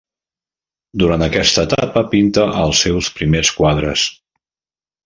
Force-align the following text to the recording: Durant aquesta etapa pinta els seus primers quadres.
Durant 1.03 1.25
aquesta 1.25 1.65
etapa 1.69 2.05
pinta 2.15 2.49
els 2.65 2.83
seus 2.87 3.13
primers 3.21 3.57
quadres. 3.61 4.09